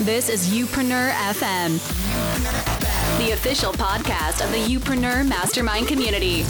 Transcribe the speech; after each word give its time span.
This 0.00 0.28
is 0.28 0.48
Youpreneur 0.48 1.10
FM, 1.12 1.78
the 3.18 3.30
official 3.32 3.72
podcast 3.72 4.44
of 4.44 4.50
the 4.50 4.58
Youpreneur 4.58 5.26
Mastermind 5.26 5.86
community. 5.86 6.40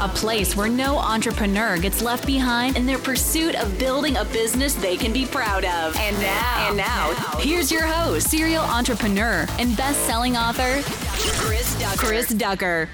A 0.00 0.08
place 0.08 0.56
where 0.56 0.68
no 0.68 0.96
entrepreneur 0.96 1.76
gets 1.76 2.00
left 2.00 2.26
behind 2.26 2.76
in 2.76 2.86
their 2.86 2.98
pursuit 2.98 3.54
of 3.56 3.78
building 3.78 4.16
a 4.16 4.24
business 4.24 4.74
they 4.74 4.96
can 4.96 5.12
be 5.12 5.26
proud 5.26 5.66
of. 5.66 5.96
And 5.96 6.18
now, 6.18 6.68
and 6.68 6.76
now, 6.78 7.12
here's 7.38 7.70
your 7.70 7.84
host, 7.86 8.30
serial 8.30 8.64
entrepreneur 8.64 9.46
and 9.58 9.76
best-selling 9.76 10.36
author, 10.36 10.80
Chris 11.42 11.78
Ducker. 11.78 11.98
Chris 11.98 12.28
Ducker. 12.28 12.88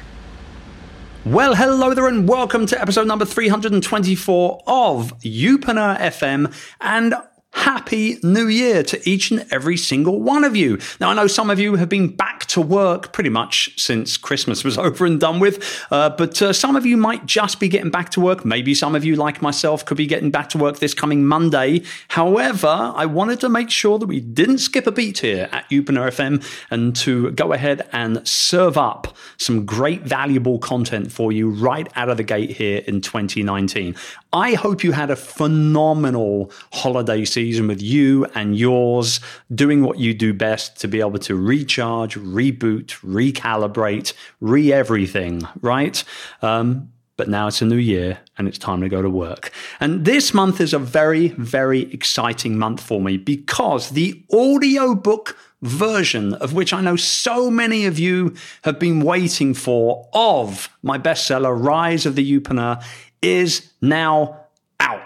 Well, 1.24 1.54
hello 1.54 1.94
there, 1.94 2.08
and 2.08 2.28
welcome 2.28 2.66
to 2.66 2.80
episode 2.80 3.06
number 3.06 3.24
324 3.24 4.62
of 4.66 5.18
Youpreneur 5.20 5.98
FM. 5.98 6.52
And 6.80 7.14
Happy 7.54 8.18
New 8.24 8.48
Year 8.48 8.82
to 8.82 9.08
each 9.08 9.30
and 9.30 9.46
every 9.52 9.76
single 9.76 10.20
one 10.20 10.42
of 10.42 10.56
you. 10.56 10.76
Now, 10.98 11.10
I 11.10 11.14
know 11.14 11.28
some 11.28 11.50
of 11.50 11.60
you 11.60 11.76
have 11.76 11.88
been 11.88 12.08
back 12.08 12.46
to 12.46 12.60
work 12.60 13.12
pretty 13.12 13.30
much 13.30 13.80
since 13.80 14.16
Christmas 14.16 14.64
was 14.64 14.76
over 14.86 15.06
and 15.06 15.20
done 15.20 15.38
with, 15.38 15.86
uh, 15.92 16.10
but 16.10 16.42
uh, 16.42 16.52
some 16.52 16.74
of 16.74 16.84
you 16.84 16.96
might 16.96 17.26
just 17.26 17.60
be 17.60 17.68
getting 17.68 17.92
back 17.92 18.10
to 18.10 18.20
work. 18.20 18.44
Maybe 18.44 18.74
some 18.74 18.96
of 18.96 19.04
you, 19.04 19.14
like 19.14 19.40
myself, 19.40 19.84
could 19.84 19.96
be 19.96 20.06
getting 20.06 20.32
back 20.32 20.48
to 20.50 20.58
work 20.58 20.80
this 20.80 20.94
coming 20.94 21.24
Monday. 21.24 21.82
However, 22.08 22.92
I 22.96 23.06
wanted 23.06 23.38
to 23.40 23.48
make 23.48 23.70
sure 23.70 24.00
that 24.00 24.06
we 24.06 24.18
didn't 24.18 24.58
skip 24.58 24.88
a 24.88 24.92
beat 24.92 25.20
here 25.20 25.48
at 25.52 25.70
Youpreneur 25.70 26.08
FM 26.08 26.44
and 26.72 26.96
to 26.96 27.30
go 27.30 27.52
ahead 27.52 27.88
and 27.92 28.26
serve 28.26 28.76
up 28.76 29.16
some 29.36 29.64
great, 29.64 30.02
valuable 30.02 30.58
content 30.58 31.12
for 31.12 31.30
you 31.30 31.50
right 31.50 31.88
out 31.94 32.08
of 32.08 32.16
the 32.16 32.24
gate 32.24 32.50
here 32.50 32.82
in 32.88 33.00
2019. 33.00 33.94
I 34.32 34.54
hope 34.54 34.82
you 34.82 34.90
had 34.90 35.12
a 35.12 35.16
phenomenal 35.16 36.50
holiday 36.72 37.24
season 37.24 37.43
with 37.66 37.82
you 37.82 38.26
and 38.34 38.56
yours 38.56 39.20
doing 39.54 39.82
what 39.82 39.98
you 39.98 40.14
do 40.14 40.32
best 40.32 40.78
to 40.80 40.88
be 40.88 41.00
able 41.00 41.18
to 41.18 41.36
recharge, 41.36 42.16
reboot, 42.16 42.86
recalibrate, 43.00 44.12
re 44.40 44.72
everything, 44.72 45.46
right? 45.60 46.02
Um, 46.42 46.90
but 47.16 47.28
now 47.28 47.46
it's 47.46 47.62
a 47.62 47.64
new 47.64 47.76
year 47.76 48.18
and 48.36 48.48
it's 48.48 48.58
time 48.58 48.80
to 48.80 48.88
go 48.88 49.00
to 49.00 49.10
work. 49.10 49.52
And 49.78 50.04
this 50.04 50.34
month 50.34 50.60
is 50.60 50.72
a 50.72 50.78
very, 50.78 51.28
very 51.28 51.82
exciting 51.92 52.58
month 52.58 52.80
for 52.80 53.00
me 53.00 53.16
because 53.16 53.90
the 53.90 54.20
audiobook 54.32 55.36
version 55.62 56.34
of 56.34 56.52
which 56.52 56.72
I 56.72 56.80
know 56.80 56.96
so 56.96 57.50
many 57.50 57.86
of 57.86 57.98
you 57.98 58.34
have 58.62 58.78
been 58.78 59.00
waiting 59.00 59.54
for 59.54 60.08
of 60.12 60.68
my 60.82 60.98
bestseller, 60.98 61.56
Rise 61.56 62.04
of 62.04 62.16
the 62.16 62.40
Youpreneur, 62.40 62.82
is 63.22 63.72
now 63.80 64.43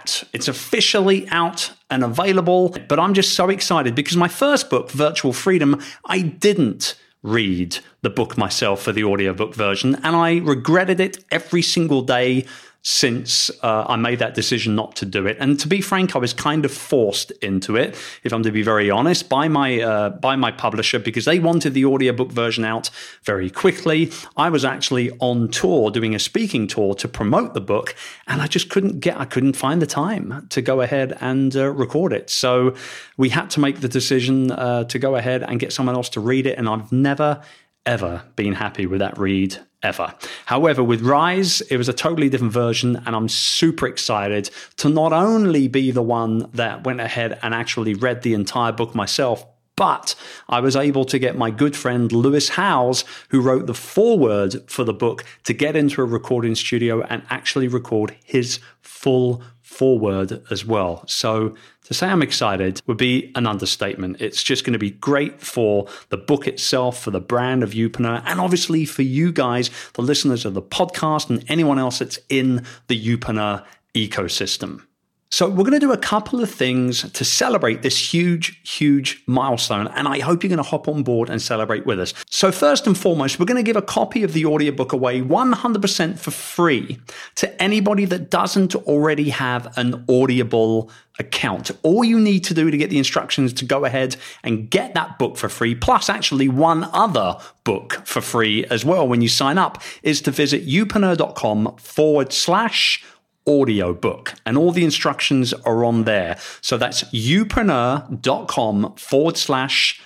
out. 0.08 0.24
It's 0.32 0.48
officially 0.48 1.28
out 1.30 1.72
and 1.90 2.04
available, 2.04 2.74
but 2.88 2.98
I'm 2.98 3.14
just 3.14 3.34
so 3.34 3.48
excited 3.48 3.94
because 3.94 4.16
my 4.16 4.28
first 4.28 4.70
book, 4.70 4.90
Virtual 4.90 5.32
Freedom, 5.32 5.80
I 6.04 6.20
didn't 6.20 6.98
read 7.22 7.78
the 8.02 8.10
book 8.10 8.38
myself 8.38 8.82
for 8.82 8.92
the 8.92 9.04
audiobook 9.04 9.54
version, 9.54 9.96
and 9.96 10.14
I 10.16 10.38
regretted 10.38 11.00
it 11.00 11.24
every 11.30 11.62
single 11.62 12.02
day 12.02 12.46
since 12.82 13.50
uh, 13.62 13.84
I 13.88 13.96
made 13.96 14.20
that 14.20 14.34
decision 14.34 14.74
not 14.74 14.94
to 14.96 15.06
do 15.06 15.26
it. 15.26 15.36
And 15.40 15.58
to 15.60 15.68
be 15.68 15.80
frank, 15.80 16.14
I 16.14 16.18
was 16.18 16.32
kind 16.32 16.64
of 16.64 16.72
forced 16.72 17.32
into 17.42 17.76
it, 17.76 17.96
if 18.22 18.32
I'm 18.32 18.42
to 18.44 18.52
be 18.52 18.62
very 18.62 18.90
honest, 18.90 19.28
by 19.28 19.48
my 19.48 19.80
uh, 19.80 20.10
by 20.10 20.36
my 20.36 20.52
publisher 20.52 20.98
because 20.98 21.24
they 21.24 21.38
wanted 21.38 21.74
the 21.74 21.84
audiobook 21.84 22.30
version 22.30 22.64
out 22.64 22.90
very 23.24 23.50
quickly. 23.50 24.12
I 24.36 24.48
was 24.48 24.64
actually 24.64 25.10
on 25.18 25.48
tour 25.48 25.90
doing 25.90 26.14
a 26.14 26.18
speaking 26.18 26.66
tour 26.66 26.94
to 26.94 27.08
promote 27.08 27.54
the 27.54 27.60
book, 27.60 27.96
and 28.26 28.40
I 28.40 28.46
just 28.46 28.70
couldn't 28.70 29.00
get 29.00 29.18
I 29.18 29.24
couldn't 29.24 29.54
find 29.54 29.82
the 29.82 29.86
time 29.86 30.46
to 30.50 30.62
go 30.62 30.80
ahead 30.80 31.16
and 31.20 31.54
uh, 31.56 31.70
record 31.70 32.12
it. 32.12 32.30
So 32.30 32.74
we 33.16 33.28
had 33.30 33.50
to 33.50 33.60
make 33.60 33.80
the 33.80 33.88
decision 33.88 34.52
uh, 34.52 34.84
to 34.84 34.98
go 34.98 35.16
ahead 35.16 35.42
and 35.42 35.58
get 35.58 35.72
someone 35.72 35.96
else 35.96 36.08
to 36.10 36.20
read 36.20 36.46
it, 36.46 36.56
and 36.56 36.68
I've 36.68 36.92
never 36.92 37.42
ever 37.88 38.22
been 38.36 38.52
happy 38.52 38.84
with 38.84 39.00
that 39.00 39.16
read 39.18 39.58
ever. 39.82 40.12
However, 40.44 40.84
with 40.84 41.00
Rise, 41.00 41.62
it 41.62 41.78
was 41.78 41.88
a 41.88 41.94
totally 41.94 42.28
different 42.28 42.52
version, 42.52 43.02
and 43.06 43.16
I'm 43.16 43.30
super 43.30 43.86
excited 43.86 44.50
to 44.76 44.90
not 44.90 45.14
only 45.14 45.68
be 45.68 45.90
the 45.90 46.02
one 46.02 46.50
that 46.52 46.84
went 46.84 47.00
ahead 47.00 47.38
and 47.42 47.54
actually 47.54 47.94
read 47.94 48.20
the 48.20 48.34
entire 48.34 48.72
book 48.72 48.94
myself, 48.94 49.46
but 49.74 50.14
I 50.50 50.60
was 50.60 50.76
able 50.76 51.06
to 51.06 51.18
get 51.18 51.38
my 51.38 51.50
good 51.50 51.74
friend 51.74 52.12
Lewis 52.12 52.50
Howes, 52.50 53.04
who 53.30 53.40
wrote 53.40 53.66
the 53.66 53.74
foreword 53.74 54.70
for 54.70 54.84
the 54.84 54.92
book, 54.92 55.24
to 55.44 55.54
get 55.54 55.74
into 55.74 56.02
a 56.02 56.04
recording 56.04 56.56
studio 56.56 57.02
and 57.02 57.22
actually 57.30 57.68
record 57.68 58.14
his 58.22 58.60
full 58.82 59.42
foreword 59.68 60.42
as 60.50 60.64
well. 60.64 61.04
So 61.06 61.54
to 61.84 61.94
say 61.94 62.08
I'm 62.08 62.22
excited 62.22 62.80
would 62.86 62.96
be 62.96 63.30
an 63.34 63.46
understatement. 63.46 64.18
It's 64.18 64.42
just 64.42 64.64
going 64.64 64.72
to 64.72 64.78
be 64.78 64.92
great 64.92 65.42
for 65.42 65.86
the 66.08 66.16
book 66.16 66.48
itself, 66.48 67.02
for 67.02 67.10
the 67.10 67.20
brand 67.20 67.62
of 67.62 67.72
Youpreneur, 67.72 68.22
and 68.24 68.40
obviously 68.40 68.86
for 68.86 69.02
you 69.02 69.30
guys, 69.30 69.70
the 69.92 70.02
listeners 70.02 70.46
of 70.46 70.54
the 70.54 70.62
podcast, 70.62 71.28
and 71.28 71.44
anyone 71.48 71.78
else 71.78 71.98
that's 71.98 72.18
in 72.30 72.64
the 72.86 72.98
Youpreneur 72.98 73.62
ecosystem. 73.94 74.84
So, 75.30 75.48
we're 75.48 75.64
going 75.64 75.72
to 75.72 75.78
do 75.78 75.92
a 75.92 75.98
couple 75.98 76.42
of 76.42 76.50
things 76.50 77.10
to 77.12 77.24
celebrate 77.24 77.82
this 77.82 78.12
huge, 78.14 78.60
huge 78.68 79.22
milestone. 79.26 79.88
And 79.88 80.08
I 80.08 80.20
hope 80.20 80.42
you're 80.42 80.48
going 80.48 80.56
to 80.56 80.62
hop 80.62 80.88
on 80.88 81.02
board 81.02 81.28
and 81.28 81.40
celebrate 81.40 81.84
with 81.84 82.00
us. 82.00 82.14
So, 82.30 82.50
first 82.50 82.86
and 82.86 82.96
foremost, 82.96 83.38
we're 83.38 83.46
going 83.46 83.56
to 83.56 83.62
give 83.62 83.76
a 83.76 83.82
copy 83.82 84.22
of 84.22 84.32
the 84.32 84.46
audiobook 84.46 84.92
away 84.92 85.20
100% 85.20 86.18
for 86.18 86.30
free 86.30 86.98
to 87.36 87.62
anybody 87.62 88.06
that 88.06 88.30
doesn't 88.30 88.74
already 88.74 89.28
have 89.30 89.76
an 89.76 90.04
Audible 90.08 90.90
account. 91.18 91.70
All 91.82 92.04
you 92.04 92.18
need 92.18 92.44
to 92.44 92.54
do 92.54 92.70
to 92.70 92.76
get 92.76 92.90
the 92.90 92.98
instructions 92.98 93.52
to 93.54 93.64
go 93.64 93.84
ahead 93.84 94.16
and 94.42 94.70
get 94.70 94.94
that 94.94 95.18
book 95.18 95.36
for 95.36 95.48
free, 95.48 95.74
plus 95.74 96.08
actually 96.08 96.48
one 96.48 96.88
other 96.92 97.36
book 97.64 98.00
for 98.04 98.20
free 98.20 98.64
as 98.66 98.84
well 98.84 99.06
when 99.06 99.20
you 99.20 99.28
sign 99.28 99.58
up, 99.58 99.82
is 100.02 100.22
to 100.22 100.30
visit 100.30 100.66
youpreneur.com 100.66 101.76
forward 101.76 102.32
slash 102.32 103.04
audiobook 103.48 104.34
and 104.44 104.56
all 104.58 104.70
the 104.70 104.84
instructions 104.84 105.52
are 105.52 105.84
on 105.84 106.04
there. 106.04 106.38
So 106.60 106.76
that's 106.76 107.04
youpreneur.com 107.04 108.94
forward 108.96 109.36
slash 109.36 110.00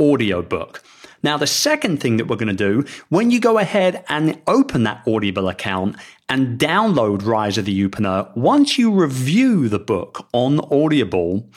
audiobook. 0.00 0.82
Now, 1.22 1.38
the 1.38 1.46
second 1.46 2.00
thing 2.00 2.18
that 2.18 2.26
we're 2.26 2.36
going 2.36 2.54
to 2.54 2.82
do 2.82 2.84
when 3.08 3.30
you 3.30 3.40
go 3.40 3.58
ahead 3.58 4.04
and 4.10 4.40
open 4.46 4.82
that 4.84 5.02
Audible 5.06 5.48
account 5.48 5.96
and 6.28 6.58
download 6.58 7.24
Rise 7.24 7.56
of 7.56 7.64
the 7.64 7.88
Youpreneur, 7.88 8.36
once 8.36 8.76
you 8.76 8.92
review 8.92 9.70
the 9.70 9.78
book 9.78 10.28
on 10.34 10.60
Audible, 10.70 11.48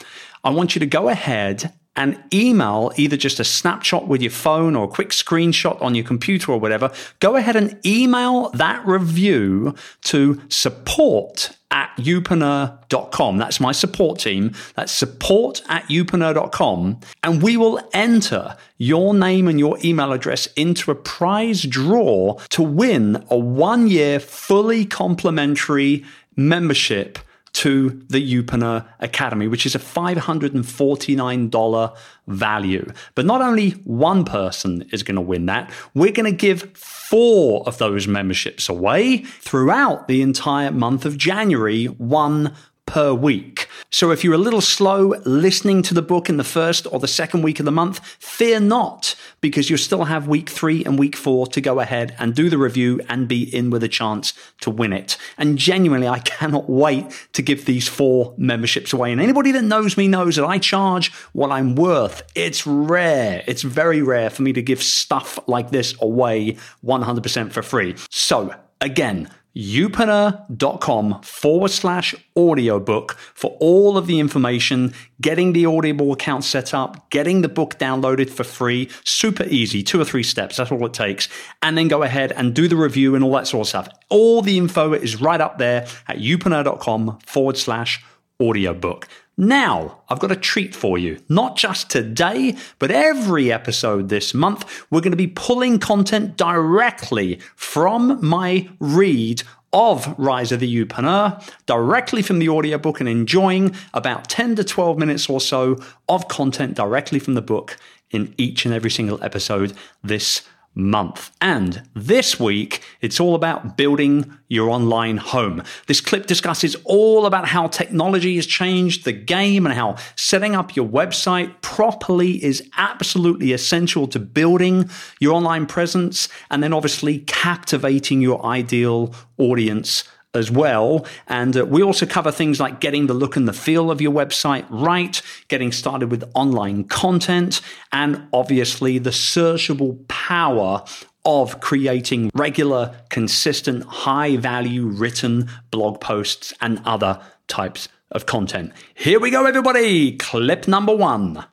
I 0.42 0.50
want 0.50 0.74
you 0.74 0.80
to 0.80 0.86
go 0.86 1.10
ahead 1.10 1.74
and 1.98 2.22
email 2.32 2.92
either 2.96 3.16
just 3.16 3.40
a 3.40 3.44
snapshot 3.44 4.06
with 4.06 4.22
your 4.22 4.30
phone 4.30 4.76
or 4.76 4.84
a 4.84 4.88
quick 4.88 5.08
screenshot 5.08 5.82
on 5.82 5.96
your 5.96 6.04
computer 6.04 6.52
or 6.52 6.60
whatever. 6.60 6.92
Go 7.18 7.34
ahead 7.34 7.56
and 7.56 7.76
email 7.84 8.50
that 8.50 8.86
review 8.86 9.74
to 10.04 10.40
support 10.48 11.50
at 11.72 11.90
youpreneur.com. 11.96 13.36
That's 13.36 13.58
my 13.58 13.72
support 13.72 14.20
team. 14.20 14.52
That's 14.76 14.92
support 14.92 15.60
at 15.68 15.88
youpreneur.com. 15.88 17.00
And 17.24 17.42
we 17.42 17.56
will 17.56 17.80
enter 17.92 18.56
your 18.78 19.12
name 19.12 19.48
and 19.48 19.58
your 19.58 19.76
email 19.84 20.12
address 20.12 20.46
into 20.54 20.92
a 20.92 20.94
prize 20.94 21.64
draw 21.64 22.38
to 22.50 22.62
win 22.62 23.24
a 23.28 23.36
one 23.36 23.88
year 23.88 24.20
fully 24.20 24.86
complimentary 24.86 26.04
membership 26.36 27.18
to 27.54 27.90
the 28.08 28.20
Youpreneur 28.20 28.86
Academy, 29.00 29.48
which 29.48 29.66
is 29.66 29.74
a 29.74 29.78
$549 29.78 31.96
value. 32.26 32.92
But 33.14 33.26
not 33.26 33.40
only 33.40 33.70
one 33.70 34.24
person 34.24 34.88
is 34.92 35.02
going 35.02 35.16
to 35.16 35.20
win 35.20 35.46
that, 35.46 35.70
we're 35.94 36.12
going 36.12 36.30
to 36.30 36.36
give 36.36 36.76
four 36.76 37.66
of 37.66 37.78
those 37.78 38.06
memberships 38.06 38.68
away 38.68 39.18
throughout 39.18 40.08
the 40.08 40.22
entire 40.22 40.70
month 40.70 41.04
of 41.04 41.16
January, 41.16 41.86
one 41.86 42.54
per 42.86 43.12
week. 43.12 43.67
So 43.90 44.10
if 44.10 44.22
you're 44.22 44.34
a 44.34 44.38
little 44.38 44.60
slow 44.60 45.14
listening 45.24 45.80
to 45.82 45.94
the 45.94 46.02
book 46.02 46.28
in 46.28 46.36
the 46.36 46.44
first 46.44 46.86
or 46.92 47.00
the 47.00 47.08
second 47.08 47.40
week 47.40 47.58
of 47.58 47.64
the 47.64 47.72
month, 47.72 48.04
fear 48.18 48.60
not, 48.60 49.14
because 49.40 49.70
you'll 49.70 49.78
still 49.78 50.04
have 50.04 50.28
week 50.28 50.50
three 50.50 50.84
and 50.84 50.98
week 50.98 51.16
four 51.16 51.46
to 51.46 51.60
go 51.62 51.80
ahead 51.80 52.14
and 52.18 52.34
do 52.34 52.50
the 52.50 52.58
review 52.58 53.00
and 53.08 53.28
be 53.28 53.42
in 53.42 53.70
with 53.70 53.82
a 53.82 53.88
chance 53.88 54.34
to 54.60 54.70
win 54.70 54.92
it. 54.92 55.16
And 55.38 55.56
genuinely, 55.56 56.06
I 56.06 56.18
cannot 56.38 56.68
wait 56.68 57.06
to 57.32 57.40
give 57.40 57.64
these 57.64 57.88
four 57.88 58.34
memberships 58.36 58.92
away. 58.92 59.10
And 59.10 59.22
anybody 59.22 59.52
that 59.52 59.64
knows 59.64 59.96
me 59.96 60.06
knows 60.06 60.36
that 60.36 60.44
I 60.44 60.58
charge 60.58 61.10
what 61.32 61.50
I'm 61.50 61.74
worth. 61.74 62.22
It's 62.34 62.66
rare. 62.66 63.42
It's 63.46 63.62
very 63.62 64.02
rare 64.02 64.28
for 64.28 64.42
me 64.42 64.52
to 64.52 64.60
give 64.60 64.82
stuff 64.82 65.38
like 65.46 65.70
this 65.70 65.94
away 66.02 66.58
100% 66.84 67.52
for 67.52 67.62
free. 67.62 67.94
So 68.10 68.54
again, 68.82 69.30
youpreneur.com 69.58 71.20
forward 71.22 71.70
slash 71.70 72.14
audiobook 72.36 73.16
for 73.34 73.56
all 73.58 73.98
of 73.98 74.06
the 74.06 74.20
information, 74.20 74.94
getting 75.20 75.52
the 75.52 75.66
Audible 75.66 76.12
account 76.12 76.44
set 76.44 76.72
up, 76.72 77.10
getting 77.10 77.42
the 77.42 77.48
book 77.48 77.76
downloaded 77.78 78.30
for 78.30 78.44
free. 78.44 78.88
Super 79.04 79.44
easy, 79.44 79.82
two 79.82 80.00
or 80.00 80.04
three 80.04 80.22
steps. 80.22 80.56
That's 80.56 80.70
all 80.70 80.86
it 80.86 80.94
takes. 80.94 81.28
And 81.60 81.76
then 81.76 81.88
go 81.88 82.04
ahead 82.04 82.30
and 82.32 82.54
do 82.54 82.68
the 82.68 82.76
review 82.76 83.16
and 83.16 83.24
all 83.24 83.32
that 83.32 83.48
sort 83.48 83.66
of 83.66 83.68
stuff. 83.68 83.88
All 84.08 84.42
the 84.42 84.56
info 84.56 84.92
is 84.92 85.20
right 85.20 85.40
up 85.40 85.58
there 85.58 85.88
at 86.06 86.18
youpreneur.com 86.18 87.18
forward 87.26 87.56
slash 87.56 88.04
audiobook. 88.40 89.08
Now, 89.40 90.00
I've 90.08 90.18
got 90.18 90.32
a 90.32 90.36
treat 90.36 90.74
for 90.74 90.98
you. 90.98 91.22
Not 91.28 91.56
just 91.56 91.90
today, 91.90 92.56
but 92.80 92.90
every 92.90 93.52
episode 93.52 94.08
this 94.08 94.34
month, 94.34 94.84
we're 94.90 95.00
going 95.00 95.12
to 95.12 95.16
be 95.16 95.28
pulling 95.28 95.78
content 95.78 96.36
directly 96.36 97.38
from 97.54 98.18
my 98.20 98.68
read 98.80 99.44
of 99.72 100.12
Rise 100.18 100.50
of 100.50 100.58
the 100.58 100.74
Youpreneur 100.74 101.40
directly 101.66 102.20
from 102.20 102.40
the 102.40 102.48
audiobook 102.48 102.98
and 102.98 103.08
enjoying 103.08 103.76
about 103.94 104.28
10 104.28 104.56
to 104.56 104.64
12 104.64 104.98
minutes 104.98 105.28
or 105.28 105.40
so 105.40 105.78
of 106.08 106.26
content 106.26 106.74
directly 106.74 107.20
from 107.20 107.34
the 107.34 107.42
book 107.42 107.76
in 108.10 108.34
each 108.38 108.64
and 108.64 108.74
every 108.74 108.90
single 108.90 109.22
episode 109.22 109.72
this 110.02 110.42
month. 110.78 111.32
And 111.40 111.82
this 111.94 112.38
week, 112.38 112.82
it's 113.00 113.20
all 113.20 113.34
about 113.34 113.76
building 113.76 114.38
your 114.46 114.70
online 114.70 115.16
home. 115.18 115.62
This 115.88 116.00
clip 116.00 116.26
discusses 116.26 116.76
all 116.84 117.26
about 117.26 117.48
how 117.48 117.66
technology 117.66 118.36
has 118.36 118.46
changed 118.46 119.04
the 119.04 119.12
game 119.12 119.66
and 119.66 119.74
how 119.74 119.96
setting 120.16 120.54
up 120.54 120.76
your 120.76 120.86
website 120.86 121.60
properly 121.60 122.42
is 122.42 122.66
absolutely 122.78 123.52
essential 123.52 124.06
to 124.06 124.18
building 124.18 124.88
your 125.20 125.34
online 125.34 125.66
presence 125.66 126.28
and 126.50 126.62
then 126.62 126.72
obviously 126.72 127.18
captivating 127.20 128.22
your 128.22 128.44
ideal 128.46 129.12
audience 129.36 130.04
as 130.38 130.50
well. 130.50 131.06
And 131.26 131.56
uh, 131.56 131.66
we 131.66 131.82
also 131.82 132.06
cover 132.06 132.30
things 132.30 132.58
like 132.58 132.80
getting 132.80 133.06
the 133.06 133.14
look 133.14 133.36
and 133.36 133.46
the 133.46 133.52
feel 133.52 133.90
of 133.90 134.00
your 134.00 134.12
website 134.12 134.64
right, 134.70 135.20
getting 135.48 135.72
started 135.72 136.10
with 136.10 136.24
online 136.34 136.84
content, 136.84 137.60
and 137.92 138.26
obviously 138.32 138.98
the 138.98 139.10
searchable 139.10 140.06
power 140.08 140.84
of 141.24 141.60
creating 141.60 142.30
regular, 142.34 142.94
consistent, 143.10 143.84
high 143.84 144.36
value 144.38 144.86
written 144.86 145.50
blog 145.70 146.00
posts 146.00 146.54
and 146.62 146.80
other 146.86 147.20
types 147.48 147.88
of 148.10 148.24
content. 148.24 148.72
Here 148.94 149.20
we 149.20 149.30
go, 149.30 149.44
everybody. 149.44 150.16
Clip 150.16 150.66
number 150.66 150.96
one. 150.96 151.44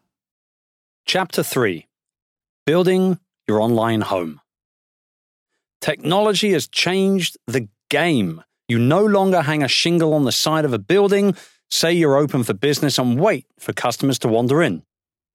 Chapter 1.05 1.43
three 1.43 1.87
Building 2.65 3.19
your 3.47 3.59
online 3.59 4.01
home. 4.01 4.41
Technology 5.81 6.51
has 6.53 6.67
changed 6.67 7.37
the 7.45 7.67
game. 7.89 8.41
You 8.67 8.79
no 8.79 9.05
longer 9.05 9.41
hang 9.41 9.61
a 9.61 9.67
shingle 9.67 10.13
on 10.13 10.23
the 10.23 10.31
side 10.31 10.65
of 10.65 10.73
a 10.73 10.79
building, 10.79 11.35
say 11.69 11.93
you're 11.93 12.17
open 12.17 12.43
for 12.43 12.53
business, 12.53 12.97
and 12.97 13.19
wait 13.19 13.45
for 13.59 13.73
customers 13.73 14.17
to 14.19 14.27
wander 14.27 14.63
in. 14.63 14.83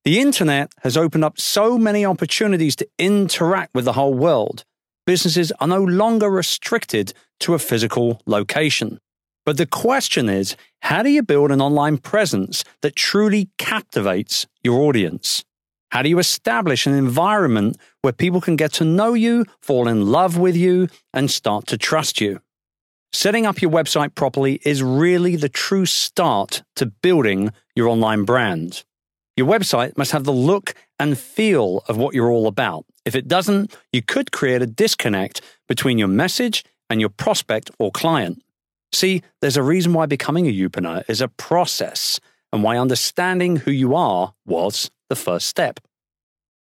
The 0.04 0.18
internet 0.18 0.72
has 0.82 0.96
opened 0.96 1.24
up 1.24 1.38
so 1.38 1.78
many 1.78 2.04
opportunities 2.04 2.74
to 2.76 2.88
interact 2.98 3.74
with 3.74 3.84
the 3.84 3.92
whole 3.92 4.14
world. 4.14 4.64
Businesses 5.06 5.52
are 5.60 5.68
no 5.68 5.82
longer 5.82 6.30
restricted 6.30 7.12
to 7.40 7.54
a 7.54 7.58
physical 7.58 8.20
location. 8.26 8.98
But 9.46 9.56
the 9.56 9.66
question 9.66 10.28
is 10.28 10.56
how 10.82 11.02
do 11.02 11.10
you 11.10 11.22
build 11.22 11.50
an 11.50 11.60
online 11.60 11.98
presence 11.98 12.64
that 12.82 12.96
truly 12.96 13.50
captivates 13.58 14.46
your 14.62 14.80
audience? 14.80 15.44
How 15.90 16.02
do 16.02 16.08
you 16.08 16.18
establish 16.18 16.86
an 16.86 16.94
environment 16.94 17.76
where 18.02 18.12
people 18.12 18.40
can 18.40 18.56
get 18.56 18.72
to 18.74 18.84
know 18.84 19.14
you, 19.14 19.44
fall 19.60 19.88
in 19.88 20.06
love 20.06 20.38
with 20.38 20.56
you, 20.56 20.88
and 21.12 21.30
start 21.30 21.66
to 21.68 21.78
trust 21.78 22.20
you? 22.20 22.40
Setting 23.12 23.44
up 23.44 23.60
your 23.60 23.72
website 23.72 24.14
properly 24.14 24.60
is 24.64 24.84
really 24.84 25.34
the 25.34 25.48
true 25.48 25.84
start 25.84 26.62
to 26.76 26.86
building 26.86 27.50
your 27.74 27.88
online 27.88 28.24
brand. 28.24 28.84
Your 29.36 29.48
website 29.48 29.98
must 29.98 30.12
have 30.12 30.22
the 30.22 30.32
look 30.32 30.74
and 30.98 31.18
feel 31.18 31.82
of 31.88 31.96
what 31.96 32.14
you're 32.14 32.30
all 32.30 32.46
about. 32.46 32.84
If 33.04 33.16
it 33.16 33.26
doesn't, 33.26 33.76
you 33.92 34.00
could 34.00 34.30
create 34.30 34.62
a 34.62 34.66
disconnect 34.66 35.40
between 35.68 35.98
your 35.98 36.08
message 36.08 36.64
and 36.88 37.00
your 37.00 37.08
prospect 37.08 37.70
or 37.80 37.90
client. 37.90 38.44
See, 38.92 39.22
there's 39.40 39.56
a 39.56 39.62
reason 39.62 39.92
why 39.92 40.06
becoming 40.06 40.46
a 40.46 40.52
Youpreneur 40.52 41.02
is 41.08 41.20
a 41.20 41.28
process 41.28 42.20
and 42.52 42.62
why 42.62 42.78
understanding 42.78 43.56
who 43.56 43.72
you 43.72 43.96
are 43.96 44.34
was 44.46 44.90
the 45.08 45.16
first 45.16 45.48
step. 45.48 45.80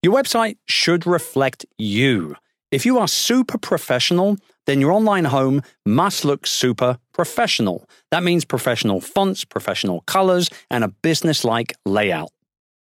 Your 0.01 0.13
website 0.13 0.57
should 0.65 1.07
reflect 1.07 1.65
you. 1.77 2.35
If 2.73 2.87
you 2.87 2.97
are 2.97 3.07
super 3.07 3.59
professional, 3.59 4.37
then 4.65 4.81
your 4.81 4.91
online 4.91 5.25
home 5.25 5.61
must 5.85 6.25
look 6.25 6.47
super 6.47 6.97
professional. 7.13 7.87
That 8.09 8.23
means 8.23 8.45
professional 8.45 8.99
fonts, 8.99 9.45
professional 9.45 10.01
colors, 10.07 10.49
and 10.71 10.83
a 10.83 10.87
business 10.87 11.43
like 11.43 11.75
layout. 11.85 12.31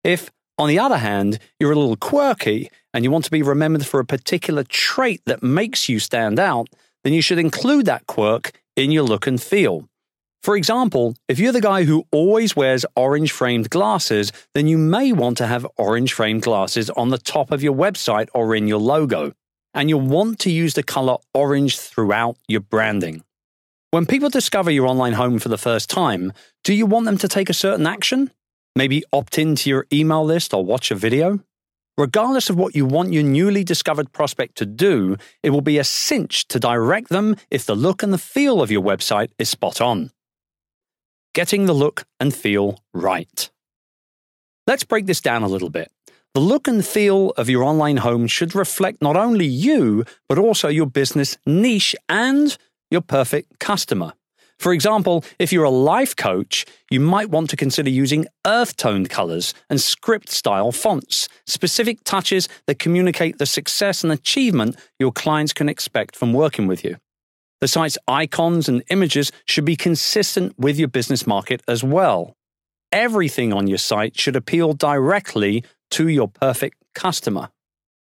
If, 0.04 0.30
on 0.57 0.68
the 0.68 0.78
other 0.78 0.98
hand, 0.98 1.39
you're 1.57 1.72
a 1.72 1.80
little 1.80 1.95
quirky 1.95 2.69
and 2.94 3.06
you 3.06 3.12
want 3.12 3.24
to 3.25 3.31
be 3.31 3.42
remembered 3.42 3.86
for 3.86 4.01
a 4.01 4.06
particular 4.06 4.66
trait 4.66 5.22
that 5.25 5.42
makes 5.42 5.88
you 5.88 6.00
stand 6.00 6.38
out, 6.38 6.68
then 7.06 7.13
you 7.13 7.22
should 7.22 7.39
include 7.39 7.86
that 7.86 8.07
quirk 8.07 8.51
in 8.75 8.92
your 8.92 9.04
look 9.04 9.25
and 9.25 9.42
feel. 9.42 9.88
For 10.44 10.57
example, 10.57 11.16
if 11.30 11.39
you're 11.39 11.54
the 11.54 11.62
guy 11.62 11.86
who 11.86 12.06
always 12.12 12.57
wears 12.57 12.86
orange 12.98 13.31
framed 13.31 13.69
glasses, 13.69 14.34
then 14.54 14.68
you 14.68 14.78
may 14.78 15.13
want 15.13 15.38
to 15.38 15.48
have 15.48 15.66
orange 15.78 16.12
framed 16.12 16.42
glasses 16.42 16.89
on 16.89 17.07
the 17.07 17.18
top 17.18 17.51
of 17.51 17.63
your 17.63 17.74
website 17.74 18.28
or 18.34 18.54
in 18.54 18.68
your 18.68 18.80
logo 18.80 19.31
and 19.77 19.89
you'll 19.89 20.01
want 20.01 20.39
to 20.39 20.50
use 20.50 20.74
the 20.74 20.81
color 20.81 21.18
orange 21.35 21.77
throughout 21.77 22.35
your 22.47 22.62
branding. 22.62 23.24
When 23.91 24.07
people 24.07 24.29
discover 24.29 24.71
your 24.71 24.88
online 24.88 25.13
home 25.13 25.38
for 25.38 25.50
the 25.50 25.57
first 25.57 25.88
time, 25.88 26.33
do 26.63 26.74
you 26.74 26.88
want 26.88 27.06
them 27.06 27.19
to 27.19 27.27
take 27.27 27.47
a 27.47 27.53
certain 27.53 27.85
action? 27.85 28.31
Maybe 28.75 29.03
opt 29.13 29.38
into 29.38 29.69
your 29.69 29.85
email 29.94 30.25
list 30.25 30.51
or 30.51 30.65
watch 30.65 30.89
a 30.89 30.95
video? 30.95 31.41
Regardless 31.95 32.50
of 32.50 32.57
what 32.57 32.75
you 32.75 32.88
want 32.88 33.13
your 33.13 33.24
newly 33.24 33.63
discovered 33.63 34.12
prospect 34.12 34.57
to 34.57 34.65
do, 34.65 35.15
it 35.44 35.51
will 35.51 35.62
be 35.62 35.77
a 35.77 35.83
cinch 35.83 36.47
to 36.47 36.59
direct 36.59 37.09
them 37.09 37.35
if 37.51 37.65
the 37.65 37.75
look 37.75 38.01
and 38.01 38.12
the 38.12 38.18
feel 38.18 38.63
of 38.63 38.71
your 38.71 38.83
website 38.83 39.29
is 39.38 39.47
spot 39.47 39.79
on. 39.79 40.09
Getting 41.35 41.68
the 41.68 41.74
look 41.74 42.03
and 42.19 42.33
feel 42.33 42.83
right. 42.95 43.50
Let's 44.65 44.83
break 44.83 45.06
this 45.06 45.21
down 45.21 45.44
a 45.44 45.47
little 45.47 45.69
bit. 45.69 45.91
The 46.38 46.44
look 46.54 46.68
and 46.68 46.86
feel 46.86 47.31
of 47.31 47.50
your 47.50 47.63
online 47.63 47.98
home 47.98 48.28
should 48.28 48.54
reflect 48.54 49.01
not 49.01 49.18
only 49.18 49.48
you, 49.48 50.06
but 50.30 50.38
also 50.38 50.68
your 50.68 50.86
business 50.86 51.36
niche 51.48 51.95
and 52.07 52.56
your 52.92 53.01
perfect 53.01 53.57
customer. 53.57 54.13
For 54.60 54.72
example, 54.72 55.25
if 55.39 55.51
you're 55.51 55.63
a 55.63 55.72
life 55.72 56.16
coach, 56.16 56.68
you 56.92 57.00
might 57.00 57.31
want 57.31 57.50
to 57.50 57.56
consider 57.56 57.89
using 57.89 58.28
earth 58.45 58.78
toned 58.78 59.10
colors 59.10 59.56
and 59.68 59.81
script 59.81 60.30
style 60.30 60.72
fonts, 60.72 61.28
specific 61.48 62.04
touches 62.04 62.48
that 62.68 62.78
communicate 62.78 63.39
the 63.39 63.48
success 63.48 64.04
and 64.04 64.13
achievement 64.13 64.75
your 65.00 65.12
clients 65.12 65.54
can 65.54 65.68
expect 65.68 66.16
from 66.16 66.34
working 66.34 66.68
with 66.68 66.84
you. 66.84 66.98
The 67.62 67.68
site's 67.68 67.98
icons 68.07 68.69
and 68.69 68.84
images 68.92 69.31
should 69.45 69.66
be 69.66 69.75
consistent 69.75 70.54
with 70.60 70.78
your 70.78 70.88
business 70.88 71.25
market 71.25 71.63
as 71.68 71.84
well. 71.84 72.36
Everything 72.92 73.51
on 73.54 73.66
your 73.66 73.80
site 73.80 74.19
should 74.19 74.36
appeal 74.36 74.74
directly 74.74 75.63
to 75.92 76.07
your 76.07 76.28
perfect 76.28 76.78
customer. 76.94 77.50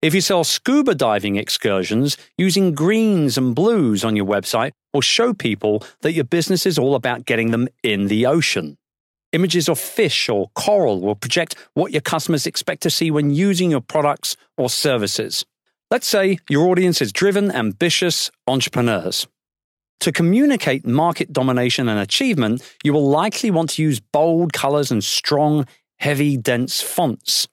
If 0.02 0.14
you 0.14 0.22
sell 0.22 0.44
scuba 0.44 0.94
diving 0.94 1.36
excursions, 1.36 2.16
using 2.38 2.74
greens 2.74 3.36
and 3.36 3.54
blues 3.54 4.02
on 4.02 4.16
your 4.16 4.24
website 4.24 4.72
will 4.94 5.02
show 5.02 5.34
people 5.34 5.84
that 6.00 6.12
your 6.12 6.24
business 6.24 6.64
is 6.64 6.78
all 6.78 6.94
about 6.94 7.26
getting 7.26 7.50
them 7.50 7.68
in 7.82 8.08
the 8.08 8.24
ocean. 8.24 8.78
Images 9.32 9.68
of 9.68 9.78
fish 9.78 10.28
or 10.28 10.48
coral 10.54 11.00
will 11.00 11.14
project 11.14 11.54
what 11.74 11.92
your 11.92 12.00
customers 12.00 12.46
expect 12.46 12.82
to 12.82 12.90
see 12.90 13.10
when 13.10 13.30
using 13.30 13.70
your 13.70 13.82
products 13.82 14.36
or 14.56 14.70
services. 14.70 15.44
Let's 15.90 16.06
say 16.06 16.38
your 16.48 16.68
audience 16.68 17.02
is 17.02 17.12
driven, 17.12 17.50
ambitious 17.50 18.30
entrepreneurs. 18.46 19.26
To 20.00 20.12
communicate 20.12 20.86
market 20.86 21.30
domination 21.30 21.88
and 21.88 22.00
achievement, 22.00 22.62
you 22.82 22.94
will 22.94 23.06
likely 23.06 23.50
want 23.50 23.70
to 23.70 23.82
use 23.82 24.00
bold 24.00 24.54
colors 24.54 24.90
and 24.90 25.04
strong, 25.04 25.66
heavy, 25.98 26.38
dense 26.38 26.80
fonts. 26.80 27.48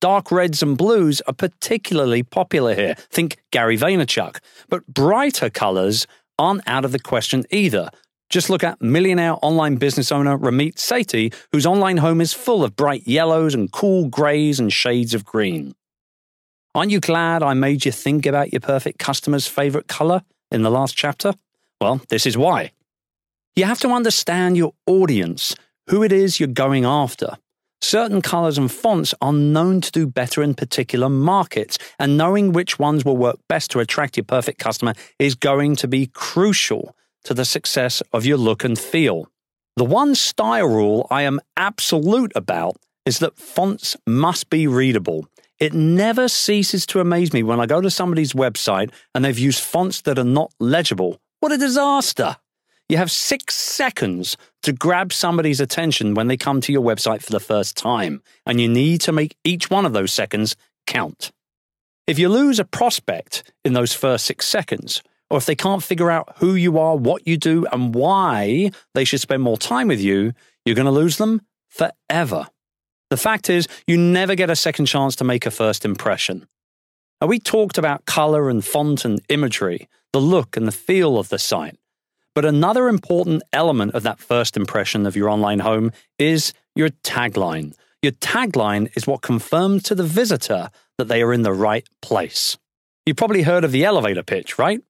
Dark 0.00 0.30
reds 0.30 0.62
and 0.62 0.76
blues 0.76 1.22
are 1.22 1.32
particularly 1.32 2.22
popular 2.22 2.74
here. 2.74 2.94
Think 3.10 3.38
Gary 3.50 3.78
Vaynerchuk. 3.78 4.38
But 4.68 4.86
brighter 4.86 5.50
colors 5.50 6.06
aren't 6.38 6.66
out 6.66 6.84
of 6.84 6.92
the 6.92 6.98
question 6.98 7.44
either. 7.50 7.88
Just 8.28 8.50
look 8.50 8.64
at 8.64 8.82
millionaire 8.82 9.36
online 9.42 9.76
business 9.76 10.10
owner 10.10 10.36
Ramit 10.36 10.74
Sethi, 10.74 11.32
whose 11.52 11.64
online 11.64 11.98
home 11.98 12.20
is 12.20 12.32
full 12.32 12.64
of 12.64 12.76
bright 12.76 13.06
yellows 13.06 13.54
and 13.54 13.70
cool 13.70 14.08
grays 14.08 14.58
and 14.58 14.72
shades 14.72 15.14
of 15.14 15.24
green. 15.24 15.74
Aren't 16.74 16.90
you 16.90 17.00
glad 17.00 17.42
I 17.42 17.54
made 17.54 17.86
you 17.86 17.92
think 17.92 18.26
about 18.26 18.52
your 18.52 18.60
perfect 18.60 18.98
customer's 18.98 19.46
favorite 19.46 19.86
color 19.86 20.22
in 20.50 20.62
the 20.62 20.70
last 20.70 20.96
chapter? 20.96 21.34
Well, 21.80 22.02
this 22.10 22.26
is 22.26 22.36
why. 22.36 22.72
You 23.54 23.64
have 23.64 23.80
to 23.80 23.88
understand 23.88 24.58
your 24.58 24.74
audience, 24.86 25.54
who 25.88 26.02
it 26.02 26.12
is 26.12 26.38
you're 26.38 26.48
going 26.48 26.84
after. 26.84 27.38
Certain 27.80 28.22
colors 28.22 28.58
and 28.58 28.72
fonts 28.72 29.14
are 29.20 29.32
known 29.32 29.80
to 29.80 29.92
do 29.92 30.06
better 30.06 30.42
in 30.42 30.54
particular 30.54 31.08
markets, 31.08 31.78
and 31.98 32.16
knowing 32.16 32.52
which 32.52 32.78
ones 32.78 33.04
will 33.04 33.16
work 33.16 33.38
best 33.48 33.70
to 33.70 33.80
attract 33.80 34.16
your 34.16 34.24
perfect 34.24 34.58
customer 34.58 34.94
is 35.18 35.34
going 35.34 35.76
to 35.76 35.88
be 35.88 36.06
crucial 36.06 36.96
to 37.24 37.34
the 37.34 37.44
success 37.44 38.02
of 38.12 38.24
your 38.24 38.38
look 38.38 38.64
and 38.64 38.78
feel. 38.78 39.28
The 39.76 39.84
one 39.84 40.14
style 40.14 40.68
rule 40.68 41.06
I 41.10 41.22
am 41.22 41.40
absolute 41.56 42.32
about 42.34 42.76
is 43.04 43.18
that 43.18 43.38
fonts 43.38 43.96
must 44.06 44.48
be 44.48 44.66
readable. 44.66 45.28
It 45.58 45.72
never 45.72 46.28
ceases 46.28 46.86
to 46.86 47.00
amaze 47.00 47.32
me 47.32 47.42
when 47.42 47.60
I 47.60 47.66
go 47.66 47.80
to 47.80 47.90
somebody's 47.90 48.32
website 48.32 48.90
and 49.14 49.24
they've 49.24 49.38
used 49.38 49.60
fonts 49.60 50.00
that 50.02 50.18
are 50.18 50.24
not 50.24 50.52
legible. 50.58 51.20
What 51.40 51.52
a 51.52 51.58
disaster! 51.58 52.36
You 52.88 52.96
have 52.96 53.10
six 53.10 53.56
seconds 53.56 54.36
to 54.62 54.72
grab 54.72 55.12
somebody's 55.12 55.60
attention 55.60 56.14
when 56.14 56.28
they 56.28 56.36
come 56.36 56.60
to 56.60 56.72
your 56.72 56.82
website 56.82 57.22
for 57.22 57.32
the 57.32 57.40
first 57.40 57.76
time, 57.76 58.22
and 58.44 58.60
you 58.60 58.68
need 58.68 59.00
to 59.02 59.12
make 59.12 59.36
each 59.44 59.70
one 59.70 59.84
of 59.84 59.92
those 59.92 60.12
seconds 60.12 60.56
count. 60.86 61.32
If 62.06 62.18
you 62.18 62.28
lose 62.28 62.60
a 62.60 62.64
prospect 62.64 63.52
in 63.64 63.72
those 63.72 63.92
first 63.92 64.24
six 64.24 64.46
seconds, 64.46 65.02
or 65.28 65.38
if 65.38 65.46
they 65.46 65.56
can't 65.56 65.82
figure 65.82 66.10
out 66.10 66.36
who 66.36 66.54
you 66.54 66.78
are, 66.78 66.96
what 66.96 67.26
you 67.26 67.36
do, 67.36 67.66
and 67.72 67.92
why 67.92 68.70
they 68.94 69.04
should 69.04 69.20
spend 69.20 69.42
more 69.42 69.56
time 69.58 69.88
with 69.88 70.00
you, 70.00 70.32
you're 70.64 70.76
going 70.76 70.86
to 70.86 70.92
lose 70.92 71.16
them 71.16 71.42
forever. 71.68 72.46
The 73.10 73.16
fact 73.16 73.50
is, 73.50 73.66
you 73.86 73.96
never 73.96 74.36
get 74.36 74.50
a 74.50 74.56
second 74.56 74.86
chance 74.86 75.16
to 75.16 75.24
make 75.24 75.46
a 75.46 75.50
first 75.50 75.84
impression. 75.84 76.46
Now, 77.20 77.26
we 77.26 77.40
talked 77.40 77.78
about 77.78 78.04
color 78.04 78.48
and 78.50 78.64
font 78.64 79.04
and 79.04 79.20
imagery, 79.28 79.88
the 80.12 80.20
look 80.20 80.56
and 80.56 80.68
the 80.68 80.72
feel 80.72 81.18
of 81.18 81.28
the 81.28 81.38
site. 81.38 81.76
But 82.36 82.44
another 82.44 82.86
important 82.86 83.42
element 83.54 83.94
of 83.94 84.02
that 84.02 84.20
first 84.20 84.58
impression 84.58 85.06
of 85.06 85.16
your 85.16 85.30
online 85.30 85.60
home 85.60 85.90
is 86.18 86.52
your 86.74 86.90
tagline. 86.90 87.72
Your 88.02 88.12
tagline 88.12 88.94
is 88.94 89.06
what 89.06 89.22
confirms 89.22 89.84
to 89.84 89.94
the 89.94 90.04
visitor 90.04 90.68
that 90.98 91.08
they 91.08 91.22
are 91.22 91.32
in 91.32 91.44
the 91.44 91.54
right 91.54 91.88
place. 92.02 92.58
You've 93.06 93.16
probably 93.16 93.40
heard 93.40 93.64
of 93.64 93.72
the 93.72 93.86
elevator 93.86 94.22
pitch, 94.22 94.58
right? 94.58 94.82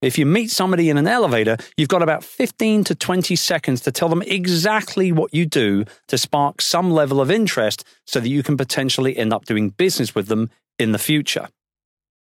If 0.00 0.16
you 0.16 0.24
meet 0.24 0.50
somebody 0.50 0.88
in 0.88 0.96
an 0.96 1.06
elevator, 1.06 1.58
you've 1.76 1.90
got 1.90 2.02
about 2.02 2.24
15 2.24 2.84
to 2.84 2.94
20 2.94 3.36
seconds 3.36 3.82
to 3.82 3.92
tell 3.92 4.08
them 4.08 4.22
exactly 4.22 5.12
what 5.12 5.34
you 5.34 5.44
do 5.44 5.84
to 6.08 6.16
spark 6.16 6.62
some 6.62 6.90
level 6.90 7.20
of 7.20 7.30
interest 7.30 7.84
so 8.06 8.18
that 8.18 8.30
you 8.30 8.42
can 8.42 8.56
potentially 8.56 9.14
end 9.14 9.34
up 9.34 9.44
doing 9.44 9.68
business 9.68 10.14
with 10.14 10.28
them 10.28 10.48
in 10.78 10.92
the 10.92 10.98
future. 10.98 11.48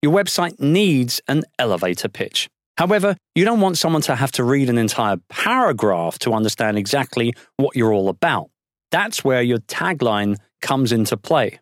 Your 0.02 0.12
website 0.12 0.59
needs 0.59 1.21
an 1.28 1.45
elevator 1.61 2.09
pitch. 2.09 2.49
However, 2.76 3.16
you 3.35 3.45
don't 3.45 3.61
want 3.61 3.78
someone 3.78 4.02
to 4.02 4.16
have 4.16 4.33
to 4.33 4.45
read 4.45 4.69
an 4.69 4.78
entire 4.78 5.16
paragraph 5.28 6.19
to 6.21 6.33
understand 6.33 6.76
exactly 6.76 7.35
what 7.57 7.76
you're 7.76 7.93
all 7.93 8.09
about. 8.09 8.50
That's 8.90 9.25
where 9.25 9.43
your 9.43 9.59
tagline 9.59 10.38
comes 10.61 10.93
into 10.93 11.16
play. 11.16 11.61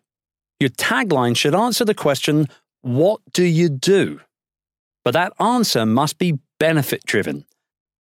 Your 0.59 0.69
tagline 0.69 1.35
should 1.35 1.55
answer 1.55 1.85
the 1.85 1.93
question, 1.93 2.47
What 2.81 3.21
do 3.31 3.43
you 3.43 3.69
do? 3.69 4.21
But 5.03 5.13
that 5.13 5.33
answer 5.39 5.85
must 5.85 6.17
be 6.17 6.39
benefit 6.59 7.03
driven. 7.05 7.45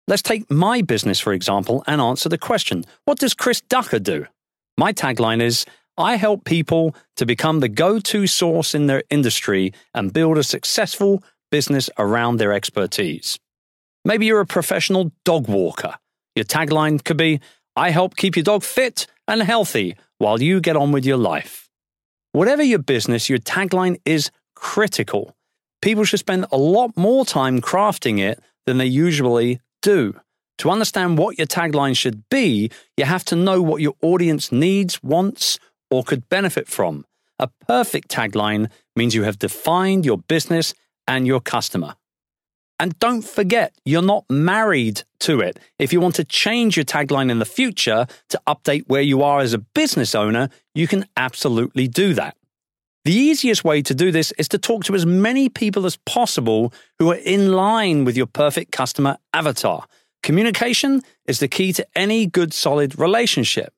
Let's 0.08 0.22
take 0.22 0.50
my 0.52 0.82
business, 0.82 1.20
for 1.20 1.34
example, 1.34 1.84
and 1.88 2.02
answer 2.02 2.30
the 2.30 2.38
question 2.38 2.84
What 3.06 3.20
does 3.20 3.34
Chris 3.34 3.62
Ducker 3.62 4.00
do? 4.00 4.26
My 4.78 4.94
tagline 4.94 5.42
is 5.42 5.66
I 5.98 6.16
help 6.16 6.46
people 6.46 6.96
to 7.18 7.26
become 7.26 7.60
the 7.60 7.70
go 7.70 8.00
to 8.00 8.28
source 8.28 8.74
in 8.74 8.88
their 8.88 9.04
industry 9.10 9.74
and 9.94 10.14
build 10.14 10.38
a 10.38 10.44
successful 10.44 11.24
business 11.52 11.90
around 11.98 12.38
their 12.38 12.54
expertise. 12.54 13.38
Maybe 14.04 14.26
you're 14.26 14.40
a 14.40 14.46
professional 14.46 15.12
dog 15.26 15.48
walker. 15.48 15.96
Your 16.36 16.46
tagline 16.46 17.04
could 17.04 17.18
be 17.18 17.40
I 17.76 17.92
help 17.92 18.16
keep 18.16 18.36
your 18.36 18.44
dog 18.44 18.64
fit 18.64 19.08
and 19.28 19.42
healthy 19.42 19.96
while 20.18 20.42
you 20.42 20.60
get 20.60 20.76
on 20.76 20.92
with 20.92 21.06
your 21.06 21.18
life. 21.18 21.70
Whatever 22.32 22.64
your 22.64 22.80
business, 22.80 23.30
your 23.30 23.40
tagline 23.40 24.00
is 24.06 24.32
critical 24.56 25.36
people 25.82 26.04
should 26.04 26.20
spend 26.20 26.46
a 26.52 26.58
lot 26.58 26.96
more 26.96 27.26
time 27.26 27.60
crafting 27.60 28.20
it 28.20 28.40
than 28.66 28.78
they 28.78 28.86
usually 28.86 29.60
do. 29.82 30.20
To 30.60 30.70
understand 30.70 31.18
what 31.18 31.38
your 31.38 31.48
tagline 31.48 31.98
should 31.98 32.30
be, 32.30 32.70
you 32.96 33.06
have 33.06 33.26
to 33.26 33.36
know 33.36 33.62
what 33.62 33.82
your 33.82 33.96
audience 34.02 34.52
needs, 34.52 35.02
wants, 35.02 35.58
or 35.90 36.04
could 36.04 36.30
benefit 36.30 36.68
from. 36.68 37.06
A 37.40 37.50
perfect 37.68 38.10
tagline 38.10 38.70
means 38.96 39.16
you 39.16 39.24
have 39.24 39.40
defined 39.40 40.06
your 40.06 40.20
business 40.20 40.76
and 41.08 41.28
your 41.28 41.40
customer. 41.40 41.96
And 42.80 42.98
don't 42.98 43.22
forget, 43.22 43.76
you're 43.86 44.02
not 44.02 44.26
married 44.28 45.04
to 45.20 45.40
it. 45.40 45.60
If 45.78 45.94
you 45.94 46.02
want 46.02 46.16
to 46.16 46.24
change 46.24 46.76
your 46.76 46.84
tagline 46.84 47.30
in 47.30 47.38
the 47.38 47.46
future 47.46 48.08
to 48.30 48.42
update 48.48 48.86
where 48.88 49.04
you 49.04 49.22
are 49.22 49.40
as 49.40 49.54
a 49.54 49.60
business 49.60 50.16
owner, 50.16 50.50
you 50.74 50.88
can 50.88 51.06
absolutely 51.16 51.88
do 51.88 52.16
that. 52.16 52.36
The 53.06 53.14
easiest 53.14 53.64
way 53.64 53.84
to 53.84 53.94
do 53.94 54.12
this 54.12 54.32
is 54.34 54.48
to 54.48 54.58
talk 54.58 54.84
to 54.86 54.96
as 54.96 55.06
many 55.06 55.48
people 55.48 55.86
as 55.86 55.98
possible 56.08 56.74
who 56.98 57.12
are 57.12 57.20
in 57.24 57.52
line 57.52 58.04
with 58.04 58.18
your 58.18 58.28
perfect 58.28 58.72
customer 58.72 59.18
avatar. 59.34 59.86
Communication 60.24 61.02
is 61.26 61.40
the 61.40 61.48
key 61.48 61.74
to 61.74 61.86
any 61.96 62.26
good, 62.26 62.54
solid 62.54 62.98
relationship. 62.98 63.74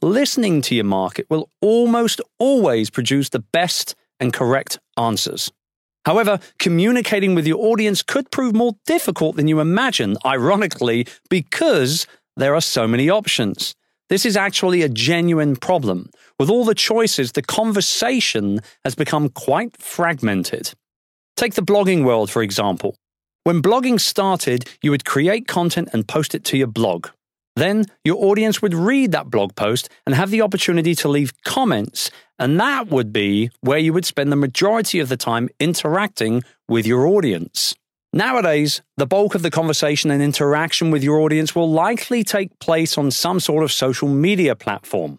Listening 0.00 0.62
to 0.62 0.74
your 0.74 0.84
market 0.84 1.26
will 1.28 1.50
almost 1.60 2.20
always 2.38 2.88
produce 2.88 3.30
the 3.30 3.40
best 3.40 3.94
and 4.20 4.32
correct 4.32 4.78
answers. 4.96 5.50
However, 6.08 6.40
communicating 6.58 7.34
with 7.34 7.46
your 7.46 7.58
audience 7.58 8.00
could 8.00 8.30
prove 8.30 8.54
more 8.54 8.72
difficult 8.86 9.36
than 9.36 9.46
you 9.46 9.60
imagine, 9.60 10.16
ironically, 10.24 11.06
because 11.28 12.06
there 12.34 12.54
are 12.54 12.62
so 12.62 12.88
many 12.88 13.10
options. 13.10 13.74
This 14.08 14.24
is 14.24 14.34
actually 14.34 14.80
a 14.80 14.88
genuine 14.88 15.54
problem. 15.54 16.08
With 16.38 16.48
all 16.48 16.64
the 16.64 16.74
choices, 16.74 17.32
the 17.32 17.42
conversation 17.42 18.60
has 18.86 18.94
become 18.94 19.28
quite 19.28 19.76
fragmented. 19.82 20.72
Take 21.36 21.56
the 21.56 21.68
blogging 21.70 22.06
world, 22.06 22.30
for 22.30 22.42
example. 22.42 22.96
When 23.44 23.60
blogging 23.60 24.00
started, 24.00 24.64
you 24.80 24.90
would 24.90 25.04
create 25.04 25.46
content 25.46 25.90
and 25.92 26.08
post 26.08 26.34
it 26.34 26.42
to 26.44 26.56
your 26.56 26.68
blog. 26.68 27.08
Then 27.58 27.86
your 28.04 28.24
audience 28.24 28.62
would 28.62 28.72
read 28.72 29.10
that 29.10 29.30
blog 29.30 29.56
post 29.56 29.88
and 30.06 30.14
have 30.14 30.30
the 30.30 30.42
opportunity 30.42 30.94
to 30.94 31.08
leave 31.08 31.32
comments, 31.44 32.08
and 32.38 32.60
that 32.60 32.86
would 32.86 33.12
be 33.12 33.50
where 33.62 33.78
you 33.78 33.92
would 33.92 34.04
spend 34.04 34.30
the 34.30 34.36
majority 34.36 35.00
of 35.00 35.08
the 35.08 35.16
time 35.16 35.48
interacting 35.58 36.44
with 36.68 36.86
your 36.86 37.04
audience. 37.08 37.74
Nowadays, 38.12 38.80
the 38.96 39.08
bulk 39.08 39.34
of 39.34 39.42
the 39.42 39.50
conversation 39.50 40.12
and 40.12 40.22
interaction 40.22 40.92
with 40.92 41.02
your 41.02 41.18
audience 41.18 41.52
will 41.52 41.68
likely 41.68 42.22
take 42.22 42.56
place 42.60 42.96
on 42.96 43.10
some 43.10 43.40
sort 43.40 43.64
of 43.64 43.72
social 43.72 44.08
media 44.08 44.54
platform. 44.54 45.18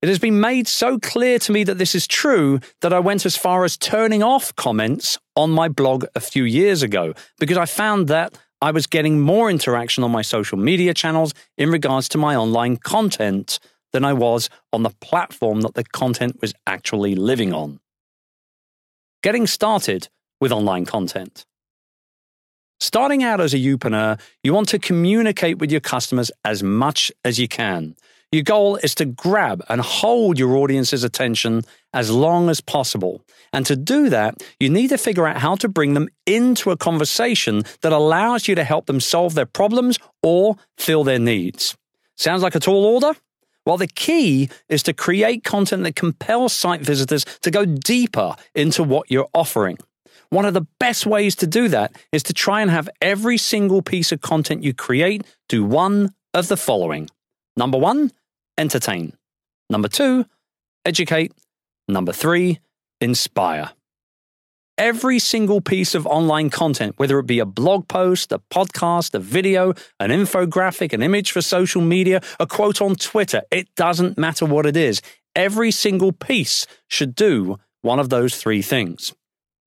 It 0.00 0.08
has 0.08 0.18
been 0.18 0.40
made 0.40 0.68
so 0.68 0.98
clear 0.98 1.38
to 1.40 1.52
me 1.52 1.62
that 1.64 1.76
this 1.76 1.94
is 1.94 2.06
true 2.06 2.58
that 2.80 2.92
I 2.94 3.00
went 3.00 3.26
as 3.26 3.36
far 3.36 3.64
as 3.64 3.76
turning 3.76 4.22
off 4.22 4.54
comments 4.56 5.18
on 5.34 5.50
my 5.50 5.68
blog 5.68 6.06
a 6.14 6.20
few 6.20 6.44
years 6.44 6.82
ago 6.82 7.12
because 7.38 7.58
I 7.58 7.66
found 7.66 8.08
that 8.08 8.38
I 8.62 8.70
was 8.70 8.86
getting 8.86 9.20
more 9.20 9.50
interaction 9.50 10.02
on 10.02 10.10
my 10.10 10.22
social 10.22 10.56
media 10.56 10.94
channels 10.94 11.34
in 11.58 11.70
regards 11.70 12.08
to 12.10 12.18
my 12.18 12.34
online 12.34 12.78
content 12.78 13.58
than 13.92 14.04
I 14.04 14.12
was 14.12 14.48
on 14.72 14.82
the 14.82 14.90
platform 15.00 15.60
that 15.60 15.74
the 15.74 15.84
content 15.84 16.40
was 16.40 16.54
actually 16.66 17.14
living 17.14 17.52
on. 17.52 17.80
Getting 19.22 19.46
started 19.46 20.08
with 20.40 20.52
online 20.52 20.86
content. 20.86 21.44
Starting 22.78 23.22
out 23.22 23.40
as 23.40 23.54
a 23.54 23.58
youpreneur, 23.58 24.20
you 24.42 24.52
want 24.52 24.68
to 24.68 24.78
communicate 24.78 25.58
with 25.58 25.70
your 25.70 25.80
customers 25.80 26.30
as 26.44 26.62
much 26.62 27.10
as 27.24 27.38
you 27.38 27.48
can. 27.48 27.96
Your 28.36 28.42
goal 28.42 28.76
is 28.76 28.94
to 28.96 29.06
grab 29.06 29.64
and 29.70 29.80
hold 29.80 30.38
your 30.38 30.58
audience's 30.58 31.04
attention 31.04 31.62
as 31.94 32.10
long 32.10 32.50
as 32.50 32.60
possible. 32.60 33.22
And 33.50 33.64
to 33.64 33.76
do 33.76 34.10
that, 34.10 34.42
you 34.60 34.68
need 34.68 34.88
to 34.88 34.98
figure 34.98 35.26
out 35.26 35.38
how 35.38 35.54
to 35.54 35.70
bring 35.70 35.94
them 35.94 36.10
into 36.26 36.70
a 36.70 36.76
conversation 36.76 37.62
that 37.80 37.94
allows 37.94 38.46
you 38.46 38.54
to 38.54 38.62
help 38.62 38.84
them 38.84 39.00
solve 39.00 39.32
their 39.32 39.46
problems 39.46 39.98
or 40.22 40.56
fill 40.76 41.02
their 41.02 41.18
needs. 41.18 41.78
Sounds 42.16 42.42
like 42.42 42.54
a 42.54 42.60
tall 42.60 42.84
order? 42.84 43.18
Well, 43.64 43.78
the 43.78 43.86
key 43.86 44.50
is 44.68 44.82
to 44.82 44.92
create 44.92 45.42
content 45.42 45.84
that 45.84 45.96
compels 45.96 46.52
site 46.52 46.82
visitors 46.82 47.24
to 47.40 47.50
go 47.50 47.64
deeper 47.64 48.36
into 48.54 48.82
what 48.82 49.10
you're 49.10 49.30
offering. 49.32 49.78
One 50.28 50.44
of 50.44 50.52
the 50.52 50.66
best 50.78 51.06
ways 51.06 51.36
to 51.36 51.46
do 51.46 51.68
that 51.68 51.96
is 52.12 52.22
to 52.24 52.34
try 52.34 52.60
and 52.60 52.70
have 52.70 52.90
every 53.00 53.38
single 53.38 53.80
piece 53.80 54.12
of 54.12 54.20
content 54.20 54.62
you 54.62 54.74
create 54.74 55.22
do 55.48 55.64
one 55.64 56.12
of 56.34 56.48
the 56.48 56.58
following. 56.58 57.08
Number 57.56 57.78
one, 57.78 58.12
entertain. 58.58 59.16
Number 59.70 59.88
two, 59.88 60.26
educate. 60.84 61.32
Number 61.88 62.12
three, 62.12 62.60
inspire. 63.00 63.70
Every 64.78 65.18
single 65.18 65.62
piece 65.62 65.94
of 65.94 66.06
online 66.06 66.50
content, 66.50 66.98
whether 66.98 67.18
it 67.18 67.26
be 67.26 67.38
a 67.38 67.46
blog 67.46 67.88
post, 67.88 68.30
a 68.30 68.40
podcast, 68.50 69.14
a 69.14 69.18
video, 69.18 69.72
an 69.98 70.10
infographic, 70.10 70.92
an 70.92 71.02
image 71.02 71.32
for 71.32 71.40
social 71.40 71.80
media, 71.80 72.20
a 72.38 72.46
quote 72.46 72.82
on 72.82 72.94
Twitter, 72.94 73.40
it 73.50 73.74
doesn't 73.74 74.18
matter 74.18 74.44
what 74.44 74.66
it 74.66 74.76
is. 74.76 75.00
Every 75.34 75.70
single 75.70 76.12
piece 76.12 76.66
should 76.88 77.14
do 77.14 77.58
one 77.80 77.98
of 77.98 78.10
those 78.10 78.36
three 78.36 78.60
things. 78.60 79.14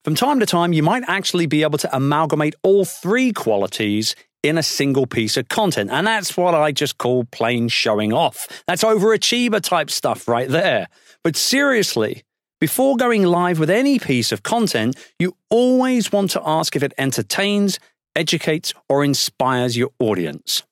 From 0.04 0.16
time 0.16 0.40
to 0.40 0.46
time, 0.46 0.74
you 0.74 0.84
might 0.84 1.04
actually 1.08 1.48
be 1.48 1.64
able 1.64 1.80
to 1.80 1.96
amalgamate 1.96 2.56
all 2.64 2.86
three 2.86 3.34
qualities 3.34 4.16
in 4.44 4.58
a 4.58 4.64
single 4.64 5.06
piece 5.06 5.38
of 5.38 5.48
content. 5.50 5.90
And 5.92 6.08
that's 6.08 6.38
what 6.38 6.54
I 6.56 6.72
just 6.72 6.98
call 6.98 7.26
plain 7.26 7.68
showing 7.68 8.14
off. 8.14 8.48
That's 8.68 8.84
overachiever 8.84 9.62
type 9.62 9.90
stuff 9.90 10.28
right 10.28 10.50
there. 10.50 10.88
But 11.24 11.36
seriously, 11.36 12.24
before 12.60 12.98
going 12.98 13.24
live 13.24 13.60
with 13.60 13.70
any 13.70 14.00
piece 14.00 14.32
of 14.32 14.44
content, 14.44 14.96
you 15.18 15.36
always 15.50 16.12
want 16.12 16.32
to 16.32 16.42
ask 16.46 16.76
if 16.76 16.84
it 16.84 16.94
entertains, 16.98 17.80
educates, 18.16 18.74
or 18.88 19.04
inspires 19.04 19.78
your 19.78 19.90
audience. 20.00 20.64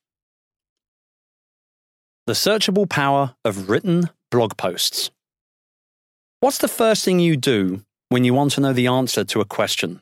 The 2.25 2.33
searchable 2.33 2.89
power 2.89 3.35
of 3.45 3.69
written 3.69 4.09
blog 4.31 4.57
posts. 4.57 5.11
What's 6.39 6.57
the 6.57 6.67
first 6.67 7.05
thing 7.05 7.19
you 7.19 7.37
do 7.37 7.83
when 8.09 8.23
you 8.23 8.33
want 8.33 8.53
to 8.53 8.61
know 8.61 8.73
the 8.73 8.87
answer 8.87 9.23
to 9.25 9.41
a 9.41 9.45
question. 9.45 10.01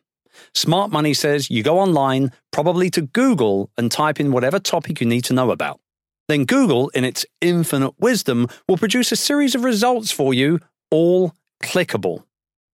Smart 0.54 0.92
Money 0.92 1.14
says 1.14 1.50
you 1.50 1.64
go 1.64 1.80
online, 1.80 2.32
probably 2.52 2.90
to 2.92 3.02
Google, 3.02 3.70
and 3.78 3.92
type 3.92 4.20
in 4.20 4.32
whatever 4.32 4.60
topic 4.60 5.00
you 5.00 5.08
need 5.08 5.24
to 5.26 5.34
know 5.34 5.52
about. 5.52 5.80
Then 6.28 6.46
Google, 6.46 6.90
in 6.90 7.04
its 7.04 7.26
infinite 7.42 7.94
wisdom, 8.00 8.48
will 8.68 8.78
produce 8.78 9.12
a 9.12 9.16
series 9.16 9.56
of 9.56 9.64
results 9.64 10.12
for 10.12 10.34
you, 10.34 10.60
all 10.90 11.34
clickable. 11.64 12.24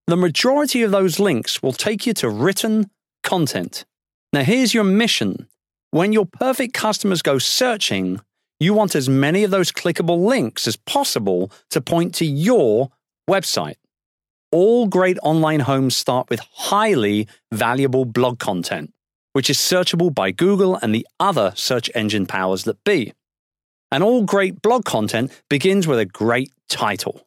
The 0.07 0.17
majority 0.17 0.83
of 0.83 0.91
those 0.91 1.19
links 1.19 1.61
will 1.61 1.73
take 1.73 2.05
you 2.05 2.13
to 2.15 2.29
written 2.29 2.89
content. 3.23 3.85
Now, 4.33 4.43
here's 4.43 4.73
your 4.73 4.83
mission. 4.83 5.47
When 5.91 6.13
your 6.13 6.25
perfect 6.25 6.73
customers 6.73 7.21
go 7.21 7.37
searching, 7.37 8.21
you 8.59 8.73
want 8.73 8.95
as 8.95 9.09
many 9.09 9.43
of 9.43 9.51
those 9.51 9.71
clickable 9.71 10.25
links 10.25 10.67
as 10.67 10.77
possible 10.77 11.51
to 11.71 11.81
point 11.81 12.15
to 12.15 12.25
your 12.25 12.91
website. 13.29 13.75
All 14.51 14.87
great 14.87 15.17
online 15.23 15.61
homes 15.61 15.95
start 15.95 16.29
with 16.29 16.41
highly 16.53 17.27
valuable 17.53 18.03
blog 18.03 18.37
content, 18.37 18.93
which 19.31 19.49
is 19.49 19.57
searchable 19.57 20.13
by 20.13 20.31
Google 20.31 20.75
and 20.75 20.93
the 20.93 21.07
other 21.21 21.53
search 21.55 21.89
engine 21.95 22.25
powers 22.25 22.65
that 22.65 22.83
be. 22.83 23.13
And 23.93 24.03
all 24.03 24.23
great 24.23 24.61
blog 24.61 24.83
content 24.83 25.31
begins 25.49 25.87
with 25.87 25.99
a 25.99 26.05
great 26.05 26.51
title. 26.67 27.25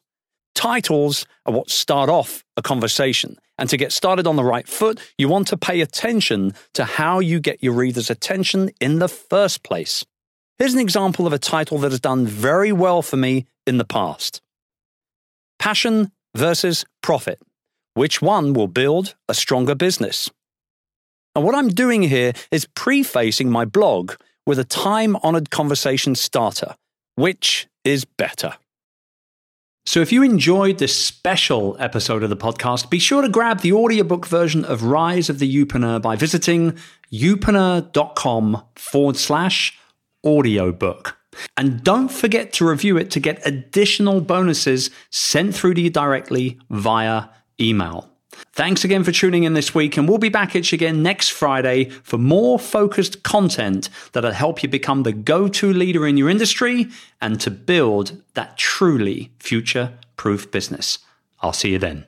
Titles 0.53 1.25
are 1.45 1.53
what 1.53 1.71
start 1.71 2.09
off 2.09 2.43
a 2.57 2.61
conversation. 2.61 3.37
And 3.57 3.69
to 3.69 3.77
get 3.77 3.91
started 3.91 4.27
on 4.27 4.35
the 4.35 4.43
right 4.43 4.67
foot, 4.67 4.99
you 5.17 5.27
want 5.27 5.47
to 5.47 5.57
pay 5.57 5.81
attention 5.81 6.53
to 6.73 6.85
how 6.85 7.19
you 7.19 7.39
get 7.39 7.63
your 7.63 7.73
reader's 7.73 8.09
attention 8.09 8.69
in 8.79 8.99
the 8.99 9.09
first 9.09 9.63
place. 9.63 10.05
Here's 10.59 10.73
an 10.73 10.79
example 10.79 11.25
of 11.25 11.33
a 11.33 11.39
title 11.39 11.79
that 11.79 11.91
has 11.91 11.99
done 11.99 12.27
very 12.27 12.71
well 12.71 13.01
for 13.01 13.17
me 13.17 13.47
in 13.65 13.77
the 13.77 13.85
past 13.85 14.41
Passion 15.57 16.11
versus 16.35 16.85
Profit. 17.01 17.41
Which 17.93 18.21
one 18.21 18.53
will 18.53 18.67
build 18.67 19.15
a 19.29 19.33
stronger 19.33 19.75
business? 19.75 20.29
And 21.35 21.43
what 21.43 21.55
I'm 21.55 21.69
doing 21.69 22.03
here 22.03 22.33
is 22.51 22.67
prefacing 22.75 23.49
my 23.49 23.65
blog 23.65 24.13
with 24.45 24.59
a 24.59 24.63
time 24.63 25.17
honored 25.23 25.49
conversation 25.49 26.15
starter. 26.15 26.75
Which 27.15 27.67
is 27.83 28.05
better? 28.05 28.55
So, 29.87 30.01
if 30.01 30.11
you 30.11 30.23
enjoyed 30.23 30.79
this 30.79 30.95
special 30.95 31.77
episode 31.79 32.23
of 32.23 32.29
the 32.29 32.37
podcast, 32.37 32.89
be 32.89 32.97
sure 32.97 33.21
to 33.21 33.29
grab 33.29 33.61
the 33.61 33.71
audiobook 33.71 34.25
version 34.25 34.65
of 34.65 34.83
Rise 34.83 35.29
of 35.29 35.37
the 35.37 35.53
Youpreneur 35.53 36.01
by 36.01 36.15
visiting 36.15 36.75
youpreneur.com 37.13 38.63
forward 38.75 39.15
slash 39.15 39.77
audiobook. 40.25 41.17
And 41.57 41.83
don't 41.83 42.09
forget 42.09 42.53
to 42.53 42.67
review 42.67 42.97
it 42.97 43.11
to 43.11 43.19
get 43.19 43.45
additional 43.45 44.21
bonuses 44.21 44.89
sent 45.09 45.55
through 45.55 45.75
to 45.75 45.81
you 45.81 45.89
directly 45.89 46.59
via 46.69 47.25
email. 47.59 48.09
Thanks 48.51 48.83
again 48.83 49.03
for 49.03 49.11
tuning 49.11 49.43
in 49.43 49.53
this 49.53 49.73
week, 49.73 49.97
and 49.97 50.07
we'll 50.07 50.17
be 50.17 50.29
back 50.29 50.55
at 50.55 50.71
you 50.71 50.75
again 50.75 51.01
next 51.01 51.29
Friday 51.29 51.85
for 52.03 52.17
more 52.17 52.59
focused 52.59 53.23
content 53.23 53.89
that'll 54.11 54.31
help 54.31 54.61
you 54.61 54.69
become 54.69 55.03
the 55.03 55.13
go 55.13 55.47
to 55.47 55.73
leader 55.73 56.05
in 56.05 56.17
your 56.17 56.29
industry 56.29 56.87
and 57.21 57.39
to 57.41 57.51
build 57.51 58.21
that 58.33 58.57
truly 58.57 59.31
future 59.39 59.97
proof 60.17 60.51
business. 60.51 60.99
I'll 61.41 61.53
see 61.53 61.71
you 61.71 61.79
then. 61.79 62.05